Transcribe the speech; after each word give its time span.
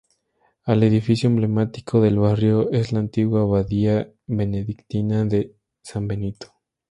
El 0.65 0.81
edificio 0.81 1.29
emblemático 1.29 2.01
del 2.01 2.17
barrio 2.17 2.71
es 2.71 2.91
la 2.91 2.97
antigua 2.97 3.41
abadía 3.41 4.11
benedictina 4.25 5.25
de 5.25 5.53
San 5.83 6.07
Benito. 6.07 6.47